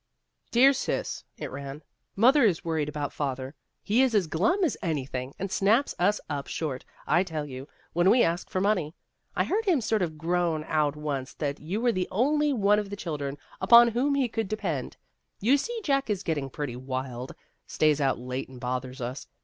[0.51, 1.83] "DEAR Sis," (it ran):"
[2.15, 3.53] Mother is worried about Father.
[3.83, 8.09] He is as glum as anything, and snaps us up short, I tell you, when
[8.09, 8.95] we ask for money.
[9.35, 12.89] I heard him sort of groan out once that you were the only one of
[12.89, 14.97] the children One of the Girls 283 upon whom he could depend.
[15.39, 17.35] You see, Jack is getting pretty wild
[17.67, 19.27] stays out late and bothers us.